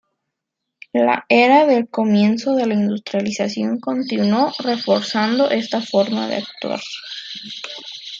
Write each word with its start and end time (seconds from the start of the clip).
La 0.93 1.25
era 1.29 1.67
del 1.67 1.87
comienzo 1.87 2.55
de 2.55 2.65
la 2.65 2.73
industrialización 2.73 3.79
continuó 3.79 4.51
reforzando 4.57 5.51
esta 5.51 5.79
forma 5.79 6.27
de 6.27 6.37
actuar. 6.37 6.79